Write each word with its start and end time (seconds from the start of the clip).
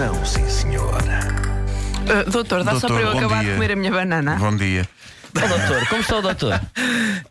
Emoção, 0.00 0.24
sim, 0.24 0.48
senhora. 0.48 1.20
Uh, 2.26 2.30
doutor, 2.30 2.64
dá 2.64 2.72
só 2.80 2.88
Doutor, 2.88 2.94
para 2.94 3.02
eu 3.02 3.12
bom 3.12 3.18
acabar 3.18 3.40
dia. 3.40 3.48
de 3.50 3.54
comer 3.56 3.72
a 3.72 3.76
minha 3.76 3.90
banana? 3.90 4.36
Bom 4.36 4.56
dia. 4.56 4.88
Ó 5.36 5.46
doutor, 5.46 5.86
como 5.88 6.00
está 6.00 6.16
o 6.16 6.22
doutor? 6.22 6.60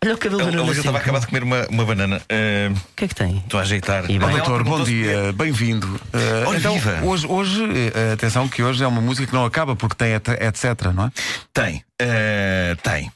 Olha 0.05 0.14
o 0.14 0.18
cabelo 0.20 0.42
Eu, 0.42 0.46
do 0.46 0.52
eu 0.54 0.57
Nuno 0.66 0.71
estava 0.74 1.00
a 1.00 1.02
acabar 1.02 1.20
de 1.20 1.25
comer 1.28 1.42
uma, 1.43 1.66
uma 1.68 1.84
banana. 1.84 2.21
Eh, 2.29 2.70
O 2.71 2.96
que 2.96 3.05
é 3.05 3.07
que 3.07 3.16
tem? 3.16 3.38
Estou 3.38 3.60
a 3.60 3.64
ajeitar. 3.64 4.04
E 4.05 4.20
bem. 4.20 4.21
Ela 4.21 4.32
Doutor, 4.34 4.64
bom 4.64 4.78
perguntou-se- 4.78 4.92
dia, 4.92 5.34
bem-vindo. 5.34 6.00
Eh, 6.14 6.43
Ora, 6.46 6.57
então, 6.60 6.74
viva. 6.75 7.00
hoje, 7.04 7.25
hoje 7.28 7.64
eh, 7.96 8.14
atenção 8.14 8.47
que 8.47 8.61
hoje 8.61 8.83
é 8.83 8.88
uma 8.88 9.01
música 9.01 9.25
que 9.25 9.33
não 9.33 9.46
acaba 9.46 9.75
porque 9.75 9.96
tem 9.96 10.14
et- 10.14 10.29
etc, 10.29 10.92
não 10.93 11.06
é? 11.06 11.11
Tem, 11.51 11.83
eh, 12.00 12.78
tem. 12.83 13.11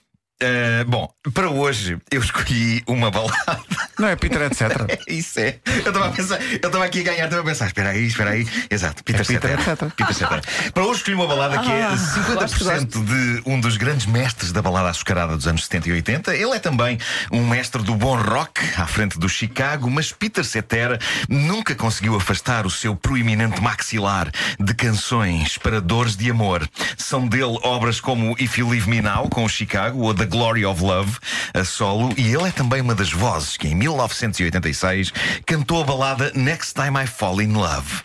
Eh, 0.46 0.84
bom, 0.86 1.10
para 1.34 1.50
hoje 1.50 1.98
eu 2.12 2.20
escolhi 2.20 2.84
uma 2.86 3.10
balada. 3.10 3.64
Não 3.98 4.10
é 4.10 4.16
Peter 4.18 4.42
etc. 4.42 5.00
Isso 5.08 5.40
é. 5.40 5.58
Eu 5.66 5.78
estava 5.78 6.08
a 6.08 6.10
pensar, 6.10 6.42
eu 6.42 6.56
estava 6.58 6.84
aqui 6.84 7.00
a 7.00 7.04
ganhar, 7.04 7.24
estava 7.26 7.42
a 7.42 7.46
pensar, 7.46 7.68
espera 7.68 7.90
aí, 7.92 8.06
espera 8.06 8.32
aí. 8.32 8.46
Exato, 8.70 9.02
Peter, 9.06 9.22
É 9.22 9.24
Peter. 9.24 9.58
Cetera. 9.64 9.92
Peter 9.96 10.14
Cetera. 10.14 10.42
Para 10.74 10.84
hoje 10.84 10.98
escolhi 10.98 11.16
uma 11.16 11.28
balada 11.28 11.60
que 11.60 11.72
é 11.72 11.88
50% 11.88 13.06
de 13.06 13.42
um 13.46 13.58
dos 13.58 13.78
grandes 13.78 14.06
mestres 14.06 14.52
da 14.52 14.62
balada 14.62 14.90
açucarada 14.90 15.38
dos 15.38 15.48
anos 15.48 15.64
70 15.64 15.88
e 15.88 15.92
80. 15.94 16.36
Ele 16.36 16.52
é 16.52 16.60
também 16.60 16.98
um 17.32 17.48
mestre 17.48 17.82
do 17.82 17.96
bom 17.96 18.18
rock 18.18 18.60
à 18.76 18.86
frente 18.86 19.18
do 19.18 19.30
Chicago, 19.30 19.90
mas 19.90 20.12
Peter 20.12 20.44
Cetera 20.44 21.00
nunca 21.30 21.74
conseguiu 21.74 22.18
afastar 22.18 22.66
o 22.66 22.70
seu 22.70 22.98
proeminente 22.98 23.62
maxilar 23.62 24.30
de 24.60 24.74
canções 24.74 25.58
para 25.58 25.80
dores 25.80 26.18
de 26.18 26.30
amor. 26.30 26.68
São 26.98 27.26
dele 27.26 27.58
obras 27.64 28.02
como 28.02 28.36
If 28.38 28.58
You 28.58 28.70
Leave 28.70 28.90
Me 28.90 29.02
Now, 29.02 29.30
com 29.30 29.46
o 29.46 29.50
Chicago, 29.50 30.02
ou 30.02 30.14
The 30.14 30.33
Glory 30.34 30.66
of 30.66 30.82
Love, 30.82 31.20
a 31.54 31.64
solo, 31.64 32.12
e 32.18 32.34
ele 32.34 32.48
é 32.48 32.52
também 32.52 32.82
uma 32.82 32.96
das 32.96 33.12
vozes 33.12 33.56
que, 33.56 33.68
em 33.68 33.76
1986, 33.76 35.14
cantou 35.46 35.84
a 35.84 35.86
balada 35.86 36.32
Next 36.34 36.74
Time 36.74 37.04
I 37.04 37.06
Fall 37.06 37.40
in 37.40 37.54
Love. 37.54 38.02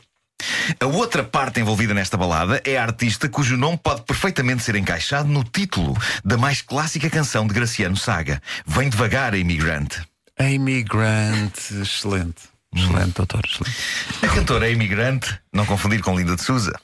A 0.79 0.85
outra 0.85 1.25
parte 1.25 1.59
envolvida 1.59 1.95
nesta 1.95 2.19
balada 2.19 2.61
é 2.67 2.77
a 2.77 2.83
artista 2.83 3.31
cujo 3.31 3.57
nome 3.57 3.79
pode 3.79 4.03
perfeitamente 4.03 4.63
ser 4.63 4.77
encaixado 4.77 5.27
no 5.27 5.43
título 5.43 5.97
da 6.23 6.37
mais 6.37 6.61
clássica 6.61 7.09
canção 7.09 7.47
de 7.47 7.55
Graciano 7.55 7.97
Saga. 7.97 8.43
Vem 8.67 8.91
devagar, 8.91 9.35
imigrante. 9.35 10.03
Amy 10.39 10.83
Grant, 10.83 11.57
excelente. 11.81 12.43
Excelente, 12.77 13.15
doutor, 13.15 13.43
excelente. 13.47 13.79
A 14.23 14.29
cantora 14.29 14.69
é 14.69 14.73
imigrante, 14.73 15.35
não 15.51 15.65
confundir 15.65 16.03
com 16.03 16.15
Linda 16.15 16.37
de 16.37 16.43
Souza. 16.43 16.79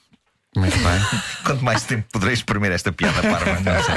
Muito 0.56 0.76
bem. 0.78 1.00
Quanto 1.44 1.64
mais 1.64 1.82
tempo 1.82 2.04
poderei 2.12 2.34
exprimir 2.34 2.70
esta 2.72 2.92
piada 2.92 3.20
parva, 3.22 3.52
não 3.60 3.82
sei. 3.84 3.94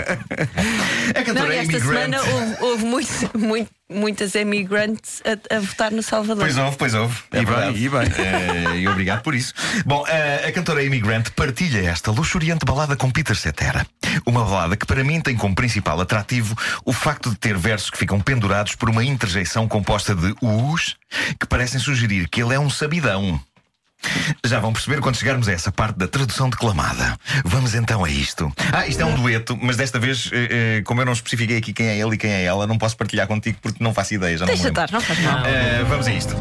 A 1.16 1.20
Não, 1.20 1.24
cantora 1.26 1.54
e 1.56 1.58
é 1.58 1.62
esta 1.62 1.78
imigrante. 1.78 2.18
semana 2.18 2.22
houve, 2.24 2.58
houve 2.64 2.86
muito- 2.86 3.38
muito- 3.38 3.72
muitas 3.90 4.36
emigrantes 4.36 5.22
a, 5.24 5.56
a 5.56 5.60
votar 5.60 5.92
no 5.92 6.04
Salvador. 6.04 6.44
Pois 6.44 6.58
houve, 6.58 6.78
pois 6.78 6.94
houve. 6.94 7.18
É 7.32 7.42
e 7.42 7.46
verdade, 7.46 7.74
bem. 7.74 7.84
e 7.84 7.90
bem. 7.90 8.02
Eh, 8.18 8.80
e 8.80 8.88
obrigado 8.88 9.22
por 9.22 9.34
isso. 9.34 9.54
Bom, 9.86 10.04
eh, 10.08 10.46
a 10.48 10.52
cantora 10.52 10.84
imigrante 10.84 11.32
partilha 11.32 11.90
esta 11.90 12.12
luxuriante 12.12 12.66
balada 12.66 12.96
com 12.98 13.10
Peter 13.10 13.36
Cetera. 13.36 13.86
Uma 14.26 14.44
balada 14.44 14.76
que 14.76 14.86
para 14.86 15.04
mim 15.06 15.22
tem 15.22 15.38
como 15.38 15.56
principal 15.56 16.02
atrativo 16.02 16.54
o 16.84 16.92
facto 16.92 17.30
de 17.30 17.38
ter 17.38 17.58
versos 17.58 17.90
que 17.90 17.98
ficam 17.98 18.20
pendurados 18.20 18.76
por 18.76 18.90
uma 18.90 19.06
interjeição 19.06 19.68
composta 19.70 20.14
de 20.14 20.36
us 20.42 20.98
que 21.40 21.48
parecem 21.48 21.80
sugerir 21.80 22.28
que 22.28 22.42
ele 22.42 22.54
é 22.56 22.60
um 22.60 22.70
sabidão. 22.70 23.40
Já 24.46 24.60
vão 24.60 24.74
perceber 24.74 25.02
quando 25.02 25.16
chegarmos 25.18 25.48
a 25.48 25.52
essa 25.52 25.72
parte 25.72 25.98
da 25.98 26.08
tradução 26.08 26.50
declamada. 26.50 27.18
Vamos 27.46 27.74
então 27.76 28.04
a 28.04 28.10
isto. 28.10 28.52
Ah, 28.72 28.88
isto 28.88 29.02
é 29.02 29.06
um 29.06 29.16
dueto, 29.16 29.58
mas 29.62 29.78
desta 29.78 30.00
vez, 30.00 30.30
eh, 30.34 30.78
eh, 30.80 30.82
como 30.84 31.02
eu 31.02 31.06
não 31.06 31.14
especifiquei 31.14 31.58
aqui 31.58 31.74
quem 31.74 31.88
é 31.88 31.98
ele 32.00 32.16
e 32.16 32.18
quem 32.18 32.32
é 32.32 32.44
ela, 32.44 32.66
não 32.68 32.78
posso 32.78 32.96
partilhar 32.98 33.28
contigo 33.28 33.58
porque 33.62 33.84
não 33.84 33.94
faço 33.94 34.14
ideia. 34.14 34.38
Já 34.38 34.46
não 34.46 34.54
me 34.54 34.58
Deixa 34.58 34.68
lembro. 34.70 34.84
estar, 34.84 34.94
não 34.94 35.02
faz 35.02 35.20
mal. 35.20 35.46
Eh, 35.46 35.84
vamos 35.88 36.08
a 36.08 36.12
isto. 36.12 36.36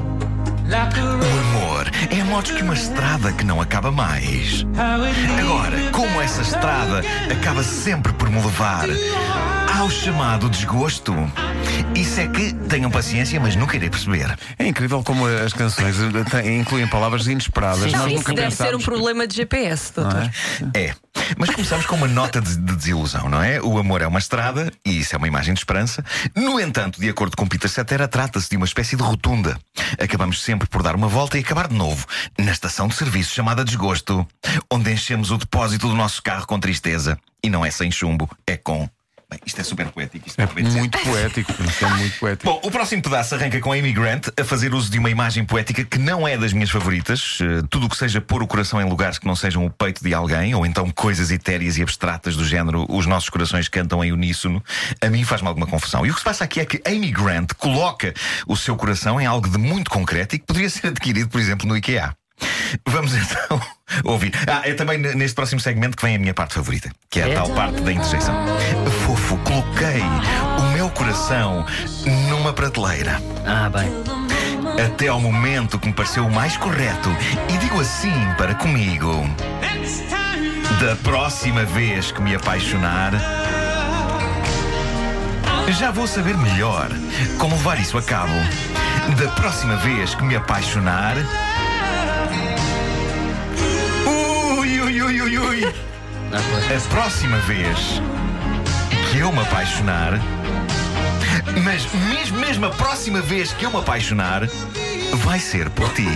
É 2.10 2.20
a 2.20 2.24
modos 2.24 2.50
que 2.52 2.62
uma 2.62 2.74
estrada 2.74 3.32
que 3.32 3.44
não 3.44 3.60
acaba 3.60 3.90
mais. 3.90 4.64
Agora, 5.40 5.90
como 5.92 6.20
essa 6.20 6.42
estrada 6.42 7.02
acaba 7.30 7.62
sempre 7.62 8.12
por 8.12 8.30
me 8.30 8.40
levar 8.40 8.88
ao 9.78 9.90
chamado 9.90 10.48
desgosto, 10.48 11.14
isso 11.94 12.20
é 12.20 12.28
que 12.28 12.52
tenham 12.68 12.90
paciência, 12.90 13.38
mas 13.40 13.56
nunca 13.56 13.76
irei 13.76 13.90
perceber. 13.90 14.36
É 14.58 14.66
incrível 14.66 15.02
como 15.02 15.26
as 15.26 15.52
canções 15.52 15.96
eh, 16.34 16.54
incluem 16.56 16.86
palavras 16.86 17.26
inesperadas. 17.26 17.90
Sim, 17.90 17.96
Nós 17.96 18.08
sim, 18.08 18.14
nunca 18.16 18.32
isso 18.32 18.42
deve 18.42 18.54
ser 18.54 18.74
um 18.74 18.80
problema 18.80 19.26
de 19.26 19.36
GPS, 19.36 19.92
não 19.96 20.04
doutor. 20.04 20.30
é? 20.74 20.80
É. 20.80 20.94
Mas 21.36 21.50
começamos 21.50 21.86
com 21.86 21.96
uma 21.96 22.06
nota 22.06 22.40
de, 22.40 22.56
de 22.56 22.76
desilusão, 22.76 23.28
não 23.28 23.42
é? 23.42 23.60
O 23.60 23.78
amor 23.78 24.00
é 24.00 24.06
uma 24.06 24.18
estrada 24.18 24.70
e 24.84 25.00
isso 25.00 25.14
é 25.14 25.18
uma 25.18 25.26
imagem 25.26 25.54
de 25.54 25.60
esperança. 25.60 26.04
No 26.34 26.60
entanto, 26.60 27.00
de 27.00 27.08
acordo 27.08 27.36
com 27.36 27.46
Peter 27.46 27.68
Cetera, 27.70 28.06
trata-se 28.06 28.48
de 28.50 28.56
uma 28.56 28.66
espécie 28.66 28.96
de 28.96 29.02
rotunda. 29.02 29.58
Acabamos 29.98 30.42
sempre 30.42 30.68
por 30.68 30.82
dar 30.82 30.94
uma 30.94 31.08
volta 31.08 31.36
e 31.36 31.40
acabar 31.40 31.68
de 31.68 31.74
novo 31.74 31.95
na 32.38 32.52
estação 32.52 32.88
de 32.88 32.94
serviço 32.94 33.34
chamada 33.34 33.64
Desgosto, 33.64 34.26
onde 34.70 34.92
enchemos 34.92 35.30
o 35.30 35.38
depósito 35.38 35.88
do 35.88 35.94
nosso 35.94 36.22
carro 36.22 36.46
com 36.46 36.58
tristeza. 36.58 37.18
E 37.42 37.48
não 37.48 37.64
é 37.64 37.70
sem 37.70 37.90
chumbo, 37.90 38.28
é 38.46 38.56
com. 38.56 38.88
Bem, 39.28 39.40
isto 39.44 39.60
é 39.60 39.64
super 39.64 39.88
poético. 39.88 40.28
Isto 40.28 40.40
É 40.40 40.46
muito 40.46 40.98
poético. 40.98 41.50
Isto 41.64 41.84
é 41.84 41.88
muito 41.88 42.18
poético. 42.20 42.44
Bom, 42.44 42.60
o 42.62 42.70
próximo 42.70 43.02
pedaço 43.02 43.34
arranca 43.34 43.58
com 43.60 43.72
a 43.72 43.76
Amy 43.76 43.92
Grant 43.92 44.28
a 44.38 44.44
fazer 44.44 44.72
uso 44.72 44.88
de 44.88 45.00
uma 45.00 45.10
imagem 45.10 45.44
poética 45.44 45.84
que 45.84 45.98
não 45.98 46.28
é 46.28 46.38
das 46.38 46.52
minhas 46.52 46.70
favoritas. 46.70 47.38
Eh, 47.40 47.62
tudo 47.68 47.86
o 47.86 47.88
que 47.88 47.96
seja 47.96 48.20
pôr 48.20 48.40
o 48.40 48.46
coração 48.46 48.80
em 48.80 48.88
lugares 48.88 49.18
que 49.18 49.26
não 49.26 49.34
sejam 49.34 49.66
o 49.66 49.70
peito 49.70 50.00
de 50.04 50.14
alguém, 50.14 50.54
ou 50.54 50.64
então 50.64 50.88
coisas 50.92 51.32
etéreas 51.32 51.76
e 51.76 51.82
abstratas 51.82 52.36
do 52.36 52.44
género 52.44 52.86
os 52.88 53.04
nossos 53.04 53.28
corações 53.28 53.68
cantam 53.68 54.04
em 54.04 54.12
uníssono, 54.12 54.62
a 55.00 55.10
mim 55.10 55.24
faz-me 55.24 55.48
alguma 55.48 55.66
confusão. 55.66 56.06
E 56.06 56.10
o 56.10 56.14
que 56.14 56.20
se 56.20 56.24
passa 56.24 56.44
aqui 56.44 56.60
é 56.60 56.64
que 56.64 56.80
Amy 56.86 57.10
Grant 57.10 57.52
coloca 57.54 58.14
o 58.46 58.56
seu 58.56 58.76
coração 58.76 59.20
em 59.20 59.26
algo 59.26 59.48
de 59.48 59.58
muito 59.58 59.90
concreto 59.90 60.36
e 60.36 60.38
que 60.38 60.46
poderia 60.46 60.70
ser 60.70 60.86
adquirido, 60.86 61.28
por 61.28 61.40
exemplo, 61.40 61.66
no 61.66 61.76
IKEA. 61.76 62.14
Vamos 62.86 63.14
então 63.14 63.60
ouvir. 64.04 64.32
Ah, 64.46 64.62
é 64.64 64.74
também 64.74 64.98
neste 64.98 65.34
próximo 65.34 65.60
segmento 65.60 65.96
que 65.96 66.04
vem 66.04 66.16
a 66.16 66.18
minha 66.18 66.34
parte 66.34 66.54
favorita, 66.54 66.90
que 67.10 67.20
é 67.20 67.24
a 67.24 67.28
É? 67.28 67.34
tal 67.34 67.50
parte 67.50 67.80
da 67.82 67.92
interjeição. 67.92 68.34
Fofo, 69.04 69.36
coloquei 69.38 70.02
o 70.58 70.62
meu 70.72 70.88
coração 70.90 71.64
numa 72.28 72.52
prateleira. 72.52 73.20
Ah, 73.46 73.68
bem. 73.68 73.88
Até 74.84 75.08
ao 75.08 75.20
momento 75.20 75.78
que 75.78 75.86
me 75.88 75.94
pareceu 75.94 76.26
o 76.26 76.32
mais 76.32 76.56
correto. 76.56 77.08
E 77.52 77.56
digo 77.58 77.80
assim 77.80 78.12
para 78.36 78.54
comigo: 78.54 79.24
Da 80.80 80.96
próxima 80.96 81.64
vez 81.64 82.10
que 82.12 82.20
me 82.20 82.34
apaixonar, 82.34 83.12
já 85.78 85.90
vou 85.90 86.06
saber 86.06 86.36
melhor 86.36 86.88
como 87.38 87.56
levar 87.56 87.78
isso 87.80 87.96
a 87.96 88.02
cabo. 88.02 88.34
Da 89.20 89.28
próxima 89.32 89.76
vez 89.76 90.14
que 90.14 90.24
me 90.24 90.36
apaixonar. 90.36 91.14
Ui, 94.96 95.02
ui, 95.02 95.20
ui, 95.20 95.38
ui. 95.38 95.64
A 96.32 96.88
próxima 96.88 97.36
vez 97.40 98.00
que 99.10 99.18
eu 99.18 99.30
me 99.30 99.40
apaixonar, 99.40 100.18
mas 101.62 101.86
mesmo, 102.14 102.38
mesmo 102.38 102.64
a 102.64 102.70
próxima 102.70 103.20
vez 103.20 103.52
que 103.52 103.66
eu 103.66 103.70
me 103.70 103.76
apaixonar, 103.76 104.48
vai 105.16 105.38
ser 105.38 105.68
por 105.68 105.92
ti. 105.92 106.06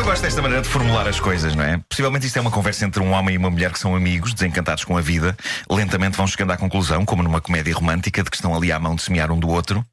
Eu 0.00 0.04
gosto 0.06 0.22
desta 0.22 0.40
maneira 0.40 0.62
de 0.62 0.68
formular 0.70 1.06
as 1.06 1.20
coisas, 1.20 1.54
não 1.54 1.62
é? 1.62 1.78
Possivelmente 1.86 2.26
isto 2.26 2.36
é 2.38 2.40
uma 2.40 2.50
conversa 2.50 2.86
entre 2.86 3.02
um 3.02 3.12
homem 3.12 3.34
e 3.34 3.38
uma 3.38 3.50
mulher 3.50 3.70
que 3.70 3.78
são 3.78 3.94
amigos, 3.94 4.32
desencantados 4.32 4.82
com 4.82 4.96
a 4.96 5.00
vida. 5.02 5.36
Lentamente 5.70 6.16
vão 6.16 6.26
chegando 6.26 6.52
à 6.52 6.56
conclusão, 6.56 7.04
como 7.04 7.22
numa 7.22 7.38
comédia 7.38 7.74
romântica, 7.74 8.22
de 8.22 8.30
que 8.30 8.36
estão 8.36 8.54
ali 8.56 8.72
à 8.72 8.78
mão 8.78 8.94
de 8.94 9.02
semear 9.02 9.30
um 9.30 9.38
do 9.38 9.48
outro. 9.50 9.84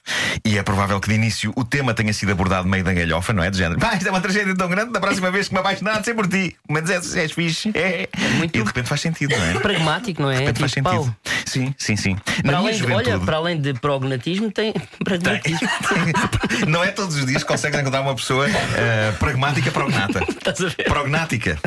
E 0.46 0.58
é 0.58 0.64
provável 0.64 0.98
que 1.02 1.10
de 1.10 1.16
início 1.16 1.52
o 1.58 1.64
tema 1.66 1.94
tenha 1.94 2.14
sido 2.14 2.32
abordado 2.32 2.68
meio 2.70 2.86
da 2.86 2.94
galhofa, 2.94 3.34
não 3.34 3.44
é? 3.44 3.52
De 3.52 3.58
género, 3.58 3.80
pá, 3.82 3.96
isto 3.96 4.08
é 4.08 4.10
uma 4.10 4.22
tragédia 4.22 4.56
tão 4.56 4.70
grande, 4.70 4.94
da 4.94 5.02
próxima 5.02 5.30
vez 5.30 5.50
que 5.50 5.54
me 5.54 5.60
apaixonar, 5.60 6.02
ser 6.06 6.14
por 6.14 6.26
ti. 6.26 6.56
Mas 6.70 6.90
és, 6.90 7.16
és 7.18 7.32
fixe. 7.34 7.70
É. 7.76 8.08
muito- 8.38 8.56
E 8.56 8.62
de 8.62 8.66
repente 8.66 8.88
faz 8.88 9.02
sentido, 9.02 9.36
não 9.38 9.44
é? 9.46 9.54
Pragmático, 9.60 10.22
não 10.22 10.32
é? 10.32 10.36
De 10.36 10.40
repente 10.40 10.60
faz 10.62 10.72
Tipo, 10.72 10.90
sentido. 10.90 11.16
pau. 11.24 11.34
Sim, 11.46 11.76
sim, 11.78 11.96
sim. 11.98 12.18
Para 12.44 12.58
além, 12.58 12.76
de, 12.78 12.92
olha, 12.92 13.20
para 13.20 13.36
além 13.38 13.60
de 13.60 13.74
prognatismo, 13.74 14.52
tem 14.52 14.74
pragmatismo. 15.04 15.68
Não 16.68 16.84
é 16.84 16.92
todos 16.92 17.16
os 17.16 17.26
dias 17.26 17.42
que 17.44 17.48
consegues 17.48 17.80
encontrar 17.80 18.02
uma 18.02 18.16
pessoa 18.16 18.48
eh, 18.50 19.12
pragmática 19.20 19.72
prognata. 19.98 20.20
Estás 20.38 20.62
a 20.62 20.70
ver? 20.70 20.86
Prognática. 20.86 21.60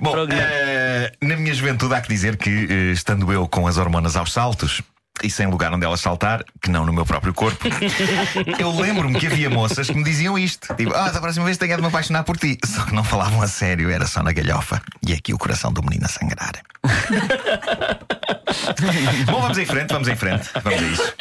Bom, 0.00 0.14
eh, 0.30 1.12
na 1.22 1.36
minha 1.36 1.54
juventude 1.54 1.94
há 1.94 2.00
que 2.00 2.08
dizer 2.08 2.36
que, 2.36 2.66
eh, 2.70 2.92
estando 2.92 3.32
eu 3.32 3.48
com 3.48 3.66
as 3.66 3.78
hormonas 3.78 4.14
aos 4.16 4.32
saltos. 4.32 4.82
E 5.22 5.28
sem 5.28 5.46
lugar 5.48 5.70
onde 5.70 5.84
elas 5.84 6.00
saltar, 6.00 6.42
que 6.62 6.70
não 6.70 6.86
no 6.86 6.94
meu 6.94 7.04
próprio 7.04 7.34
corpo, 7.34 7.68
eu 8.58 8.74
lembro-me 8.74 9.20
que 9.20 9.26
havia 9.26 9.50
moças 9.50 9.86
que 9.86 9.94
me 9.94 10.02
diziam 10.02 10.38
isto: 10.38 10.74
tipo, 10.76 10.94
ah, 10.94 11.10
da 11.10 11.20
próxima 11.20 11.44
vez 11.44 11.58
tenho 11.58 11.76
de 11.76 11.82
me 11.82 11.88
apaixonar 11.88 12.24
por 12.24 12.38
ti. 12.38 12.56
Só 12.64 12.86
que 12.86 12.94
não 12.94 13.04
falavam 13.04 13.42
a 13.42 13.46
sério, 13.46 13.90
era 13.90 14.06
só 14.06 14.22
na 14.22 14.32
galhofa. 14.32 14.80
E 15.06 15.12
aqui 15.12 15.34
o 15.34 15.38
coração 15.38 15.74
do 15.74 15.82
menino 15.82 16.06
a 16.06 16.08
sangrar. 16.08 16.52
Bom, 19.26 19.42
vamos 19.42 19.58
em 19.58 19.66
frente, 19.66 19.92
vamos 19.92 20.08
em 20.08 20.16
frente. 20.16 20.48
Vamos 20.64 20.80
a 20.80 20.86
isso. 20.86 21.14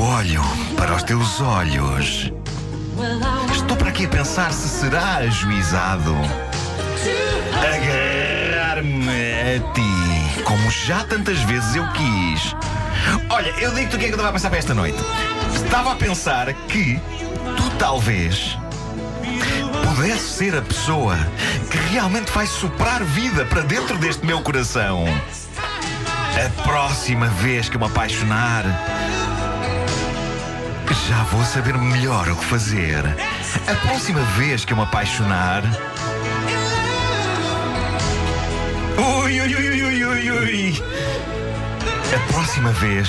Olho 0.00 0.42
para 0.76 0.94
os 0.94 1.02
teus 1.02 1.40
olhos, 1.40 2.32
estou 3.52 3.76
para 3.76 3.90
aqui 3.90 4.06
a 4.06 4.08
pensar 4.08 4.52
se 4.52 4.68
será 4.68 5.16
ajuizado 5.18 6.16
agarrar-me 7.52 9.08
a 9.08 9.72
ti, 9.74 10.42
como 10.44 10.70
já 10.70 11.04
tantas 11.04 11.38
vezes 11.42 11.74
eu 11.74 11.86
quis. 11.92 12.56
Olha, 13.28 13.50
eu 13.60 13.74
digo-te 13.74 13.96
o 13.96 13.98
que 13.98 14.06
é 14.06 14.08
que 14.08 14.14
eu 14.14 14.16
estava 14.16 14.30
a 14.30 14.32
pensar 14.32 14.48
para 14.48 14.58
esta 14.58 14.74
noite. 14.74 14.98
Estava 15.54 15.92
a 15.92 15.96
pensar 15.96 16.52
que 16.68 16.98
tu 17.56 17.70
talvez 17.78 18.56
pudesse 19.86 20.30
ser 20.30 20.56
a 20.56 20.62
pessoa 20.62 21.16
que 21.70 21.76
realmente 21.92 22.30
vai 22.32 22.46
soprar 22.46 23.02
vida 23.04 23.44
para 23.44 23.62
dentro 23.62 23.98
deste 23.98 24.24
meu 24.24 24.40
coração, 24.40 25.04
a 26.34 26.62
próxima 26.62 27.26
vez 27.26 27.68
que 27.68 27.76
eu 27.76 27.80
me 27.80 27.86
apaixonar, 27.86 28.64
já 30.94 31.22
vou 31.24 31.44
saber 31.44 31.76
melhor 31.78 32.28
o 32.28 32.36
que 32.36 32.44
fazer. 32.44 33.04
A 33.66 33.74
próxima 33.86 34.20
vez 34.36 34.64
que 34.64 34.72
eu 34.72 34.76
me 34.76 34.82
apaixonar. 34.82 35.62
Ui, 38.98 39.40
ui, 39.40 39.54
ui, 39.54 39.82
ui, 39.82 40.04
ui, 40.04 40.30
ui. 40.30 40.82
A 42.14 42.32
próxima 42.32 42.72
vez 42.72 43.08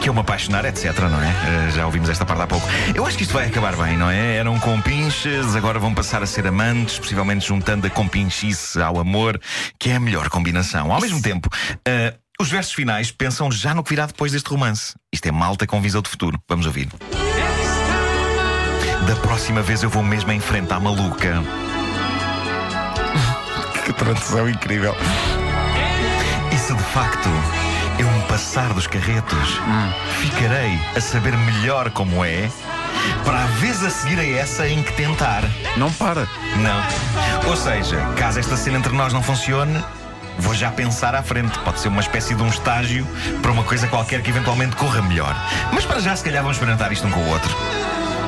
que 0.00 0.08
eu 0.08 0.14
me 0.14 0.20
apaixonar, 0.20 0.64
etc, 0.64 0.98
não 0.98 1.22
é? 1.22 1.28
Eh, 1.28 1.70
Já 1.70 1.86
ouvimos 1.86 2.08
esta 2.10 2.24
parte 2.26 2.42
há 2.42 2.46
pouco. 2.46 2.66
Eu 2.94 3.06
acho 3.06 3.16
que 3.16 3.22
isto 3.22 3.32
vai 3.32 3.46
acabar 3.46 3.76
bem, 3.76 3.96
não 3.96 4.10
é? 4.10 4.36
Eram 4.36 4.58
compinches, 4.58 5.54
agora 5.54 5.78
vão 5.78 5.94
passar 5.94 6.22
a 6.22 6.26
ser 6.26 6.46
amantes, 6.46 6.98
possivelmente 6.98 7.46
juntando 7.46 7.86
a 7.86 7.90
compinchice 7.90 8.80
ao 8.82 8.98
amor, 8.98 9.40
que 9.78 9.90
é 9.90 9.96
a 9.96 10.00
melhor 10.00 10.28
combinação. 10.28 10.92
Ao 10.92 11.00
mesmo 11.00 11.22
tempo, 11.22 11.48
os 11.48 12.21
versos 12.52 12.74
finais 12.74 13.10
pensam 13.10 13.50
já 13.50 13.74
no 13.74 13.82
que 13.82 13.88
virá 13.88 14.04
depois 14.04 14.30
deste 14.30 14.50
romance. 14.50 14.92
Isto 15.10 15.26
é 15.26 15.32
malta 15.32 15.66
com 15.66 15.80
visão 15.80 16.02
de 16.02 16.10
futuro. 16.10 16.38
Vamos 16.46 16.66
ouvir. 16.66 16.86
Da 19.06 19.16
próxima 19.22 19.62
vez 19.62 19.82
eu 19.82 19.88
vou 19.88 20.02
mesmo 20.02 20.30
em 20.32 20.38
frente 20.38 20.70
à 20.70 20.78
maluca. 20.78 21.32
Que 23.84 23.92
tradução 23.94 24.48
incrível. 24.48 24.94
E 26.52 26.56
se 26.56 26.72
de 26.72 26.82
facto 26.84 27.28
eu 27.98 28.08
me 28.08 28.22
passar 28.26 28.72
dos 28.74 28.86
carretos, 28.86 29.58
ficarei 30.20 30.78
a 30.94 31.00
saber 31.00 31.36
melhor 31.36 31.90
como 31.90 32.24
é, 32.24 32.48
para 33.24 33.42
a 33.42 33.46
vez 33.46 33.82
a 33.82 33.90
seguir 33.90 34.20
a 34.20 34.38
essa 34.38 34.68
em 34.68 34.84
que 34.84 34.92
tentar. 34.92 35.42
Não 35.76 35.92
para. 35.94 36.28
Não. 36.58 37.50
Ou 37.50 37.56
seja, 37.56 37.98
caso 38.16 38.38
esta 38.38 38.56
cena 38.56 38.78
entre 38.78 38.92
nós 38.92 39.12
não 39.12 39.20
funcione, 39.22 39.82
vou 40.38 40.54
já 40.54 40.70
pensar 40.70 41.14
à 41.14 41.22
frente. 41.22 41.58
Pode 41.60 41.80
ser 41.80 41.88
uma 41.88 42.00
espécie 42.00 42.34
de 42.34 42.42
um 42.42 42.48
estágio 42.48 43.06
para 43.40 43.50
uma 43.50 43.64
coisa 43.64 43.86
qualquer 43.86 44.22
que 44.22 44.30
eventualmente 44.30 44.76
corra 44.76 45.02
melhor. 45.02 45.34
Mas 45.72 45.84
para 45.84 46.00
já, 46.00 46.14
se 46.16 46.24
calhar, 46.24 46.42
vamos 46.42 46.56
experimentar 46.56 46.92
isto 46.92 47.06
um 47.06 47.10
com 47.10 47.20
o 47.20 47.28
outro. 47.28 47.54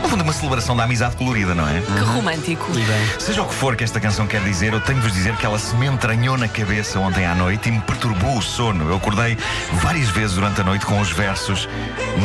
No 0.03 0.09
fundo, 0.09 0.23
uma 0.23 0.35
celebração 0.35 0.77
da 0.77 0.85
amizade 0.85 1.17
colorida, 1.17 1.55
não 1.55 1.67
é? 1.67 1.81
Que 1.81 2.05
romântico. 2.05 2.71
E 2.73 2.83
bem. 2.83 3.09
Seja 3.19 3.43
o 3.43 3.47
que 3.47 3.55
for 3.55 3.75
que 3.75 3.83
esta 3.83 3.99
canção 3.99 4.27
quer 4.27 4.43
dizer, 4.43 4.75
eu 4.75 4.81
tenho 4.81 5.01
de 5.01 5.07
vos 5.07 5.17
dizer 5.17 5.35
que 5.37 5.47
ela 5.47 5.59
se 5.59 5.75
me 5.77 5.87
entranhou 5.87 6.37
na 6.37 6.47
cabeça 6.47 6.99
ontem 6.99 7.25
à 7.25 7.35
noite 7.35 7.71
e 7.71 7.73
me 7.73 7.81
perturbou 7.81 8.37
o 8.37 8.43
sono. 8.43 8.87
Eu 8.89 8.97
acordei 8.97 9.39
várias 9.73 10.11
vezes 10.11 10.35
durante 10.35 10.61
a 10.61 10.65
noite 10.65 10.85
com 10.85 11.01
os 11.01 11.11
versos 11.11 11.69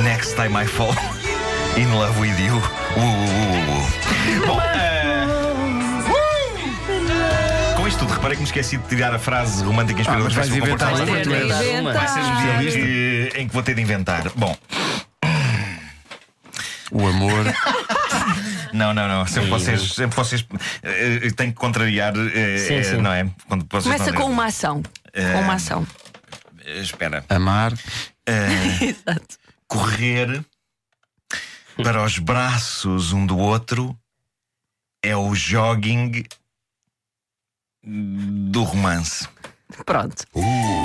Next 0.04 0.36
time 0.36 0.62
I 0.62 0.68
fall 0.68 0.94
in 1.78 1.90
love 1.94 2.20
with 2.20 2.38
you. 2.38 2.58
Uh, 2.58 3.00
uh, 3.00 3.02
uh, 3.02 4.44
uh. 4.44 4.46
Bom, 4.46 4.60
eh, 4.62 4.99
reparei 8.20 8.36
que 8.36 8.42
me 8.42 8.48
esqueci 8.48 8.78
de 8.78 8.88
tirar 8.88 9.14
a 9.14 9.20
frase 9.20 9.64
romântica 9.64 10.02
inspiradora. 10.02 10.30
Ah, 10.32 10.36
mas 10.36 10.48
vais 10.48 10.58
inventar, 10.58 10.94
uma. 10.94 11.94
Vai 11.94 12.08
ser 12.08 12.72
que- 12.72 13.40
em 13.40 13.48
que 13.48 13.54
vou 13.54 13.64
ter 13.64 13.76
de 13.76 13.82
inventar. 13.82 14.30
Bom, 14.36 14.56
O 16.92 17.08
amor. 17.08 17.46
não, 18.74 18.94
não, 18.94 19.08
não. 19.08 19.26
Sempre 19.26 19.44
Sim. 19.46 19.50
vocês, 19.52 19.94
sempre 19.94 20.16
vocês 20.18 20.46
eh, 20.84 21.30
têm 21.36 21.50
que 21.52 21.56
contrariar, 21.58 22.14
eh, 22.18 22.58
Sim, 22.58 22.84
sim. 22.84 22.98
não 23.02 23.12
é? 23.14 23.26
Quando 23.48 23.66
vocês 23.70 23.84
Começa 23.84 24.10
a 24.10 24.14
com 24.14 24.26
uma 24.30 24.46
ação. 24.46 24.84
É. 25.14 25.34
Com 25.34 25.40
uma 25.42 25.54
ação. 25.54 25.88
Espera. 26.66 27.24
Amar. 27.30 27.74
Exato. 28.28 29.38
correr 29.68 30.44
para 31.82 32.04
os 32.04 32.20
braços 32.20 33.14
um 33.14 33.26
do 33.26 33.38
outro 33.38 33.98
é 35.04 35.16
o 35.16 35.34
jogging 35.34 36.24
do 37.84 38.64
romance. 38.64 39.28
Pronto. 39.86 40.26
É 40.36 40.79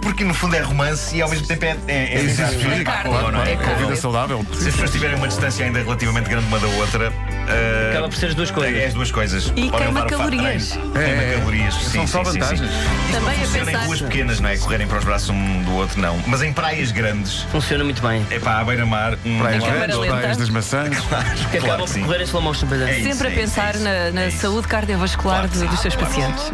Porque 0.00 0.24
no 0.24 0.34
fundo 0.34 0.56
é 0.56 0.60
romance 0.60 1.16
e 1.16 1.22
ao 1.22 1.28
mesmo 1.28 1.46
tempo 1.46 1.64
é, 1.64 1.76
é, 1.88 2.14
é 2.14 2.20
Exercício 2.22 2.58
físico, 2.60 2.84
claro, 2.90 3.32
Não 3.32 3.42
é? 3.42 3.52
é 3.52 3.54
a 3.56 3.74
vida 3.74 3.96
saudável. 3.96 4.44
Se 4.52 4.68
as 4.68 4.74
pessoas 4.74 4.90
tiverem 4.90 5.16
uma 5.16 5.28
distância 5.28 5.64
ainda 5.64 5.80
relativamente 5.82 6.28
grande 6.28 6.46
uma 6.46 6.58
da 6.58 6.66
outra, 6.68 7.12
eh, 7.48 7.90
Acaba 7.92 8.08
por 8.08 8.16
ser 8.16 8.26
as 8.26 8.34
duas 8.34 8.50
coisas. 8.50 8.76
É 8.82 8.86
as 8.86 8.94
duas 8.94 9.10
coisas. 9.10 9.46
E 9.56 9.70
Podem 9.70 9.70
queima 9.70 10.00
levar 10.04 10.06
o 10.06 10.18
fato 10.18 10.30
de 10.30 10.36
calorias. 10.36 10.68
treino. 10.70 10.98
É, 10.98 11.04
Queima 11.04 11.22
é. 11.22 11.34
calorias. 11.38 11.74
São 11.74 11.90
Sim, 11.90 12.06
só 12.06 12.24
sim, 12.24 12.32
sim, 12.32 12.38
vantagens. 12.38 12.70
sim. 12.70 12.76
Isto 12.76 13.12
Também 13.12 13.20
não 13.22 13.28
a 13.28 13.46
funciona 13.46 13.62
em 13.70 13.74
pensar- 13.74 13.86
ruas 13.86 14.00
pequenas, 14.02 14.40
não 14.40 14.48
é? 14.48 14.56
Correrem 14.56 14.86
para 14.86 14.98
os 14.98 15.04
braços 15.04 15.30
um 15.30 15.62
do 15.62 15.72
outro, 15.74 16.00
não. 16.00 16.18
Mas 16.26 16.42
em 16.42 16.52
praias 16.52 16.90
grandes, 16.92 17.42
Funciona 17.50 17.84
muito 17.84 18.00
bem. 18.02 18.26
é 18.30 18.38
para 18.38 18.58
à 18.60 18.64
beira-mar, 18.64 19.18
um 19.24 19.38
Praias 19.38 19.62
câmara 19.62 19.78
grandes, 19.86 19.98
lenta. 19.98 20.16
praias 20.16 20.36
das 20.36 20.48
maçãs. 20.48 20.96
Que 21.52 21.58
Claro 21.58 21.64
acaba 21.66 21.72
que 21.74 21.78
por 21.82 21.88
sim. 21.88 22.02
correr 22.04 22.20
em 22.20 22.24
slow 22.24 22.42
motion, 22.42 22.66
é. 22.70 22.90
É 22.90 22.98
isso, 22.98 23.08
Sempre 23.12 23.26
a 23.26 23.30
é 23.30 23.32
isso, 23.34 23.40
pensar 23.42 23.66
é 23.66 23.70
isso. 23.76 23.84
na, 23.84 24.10
na 24.12 24.22
É 24.22 24.28
isso. 24.28 24.38
saúde 24.38 24.68
cardiovascular 24.68 25.36
Claro 25.38 25.48
que 25.50 25.58
do- 25.58 25.60
sim, 25.64 25.66
dos 25.68 25.80
seus 25.80 25.94
claro 25.96 26.08
que 26.10 26.14
sim. 26.20 26.20
pacientes. 26.22 26.50